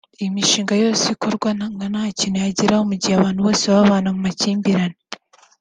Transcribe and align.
Iyi 0.19 0.29
mishinga 0.35 0.73
yose 0.83 1.05
ikorwa 1.15 1.49
ngo 1.73 1.83
ntacyo 1.91 2.27
yageraho 2.45 2.83
mu 2.89 2.95
gihe 3.01 3.13
abantu 3.15 3.39
baba 3.47 3.69
babana 3.75 4.09
mu 4.15 4.19
makimbirane 4.25 4.97